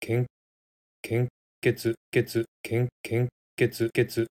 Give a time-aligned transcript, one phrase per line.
[0.00, 0.26] 献
[3.92, 4.30] 血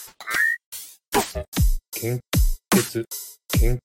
[2.01, 2.19] 献
[2.71, 3.05] 血
[3.53, 3.79] 献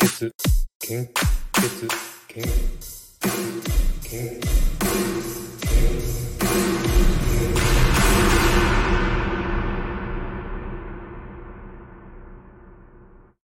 [0.00, 0.32] 血
[0.80, 1.06] 献
[1.54, 1.88] 血
[2.28, 2.48] 献血
[4.02, 4.49] 献血